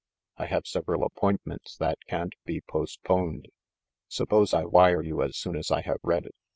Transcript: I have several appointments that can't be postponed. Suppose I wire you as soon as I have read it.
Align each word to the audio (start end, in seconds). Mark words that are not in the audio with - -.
I 0.37 0.47
have 0.47 0.65
several 0.65 1.03
appointments 1.03 1.77
that 1.77 1.99
can't 2.07 2.33
be 2.43 2.61
postponed. 2.61 3.49
Suppose 4.07 4.51
I 4.51 4.65
wire 4.65 5.03
you 5.03 5.21
as 5.21 5.37
soon 5.37 5.55
as 5.55 5.69
I 5.69 5.81
have 5.81 5.99
read 6.01 6.25
it. 6.25 6.33